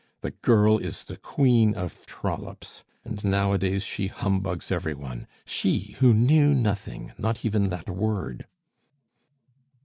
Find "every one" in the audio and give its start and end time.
4.71-5.27